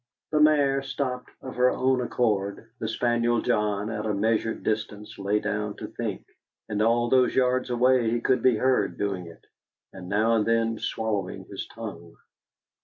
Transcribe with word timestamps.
The 0.31 0.39
mare 0.39 0.81
stopped 0.81 1.29
of 1.43 1.57
her 1.57 1.69
own 1.69 2.01
accord, 2.01 2.71
the 2.79 2.87
spaniel 2.87 3.39
John 3.39 3.91
at 3.91 4.07
a 4.07 4.15
measured 4.15 4.63
distance 4.63 5.19
lay 5.19 5.39
down 5.39 5.75
to 5.75 5.85
think, 5.89 6.25
and 6.67 6.81
all 6.81 7.07
those 7.07 7.35
yards 7.35 7.69
away 7.69 8.09
he 8.09 8.19
could 8.19 8.41
be 8.41 8.55
heard 8.57 8.97
doing 8.97 9.27
it, 9.27 9.45
and 9.93 10.09
now 10.09 10.33
and 10.37 10.43
then 10.43 10.79
swallowing 10.79 11.45
his 11.45 11.67
tongue. 11.67 12.15